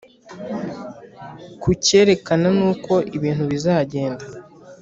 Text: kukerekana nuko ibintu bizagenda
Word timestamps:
kukerekana 1.61 2.47
nuko 2.57 2.93
ibintu 3.17 3.43
bizagenda 3.51 4.25